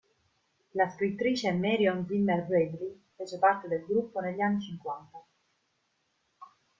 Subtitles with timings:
[0.71, 5.23] La scrittrice Marion Zimmer Bradley fece parte del gruppo negli anni cinquanta.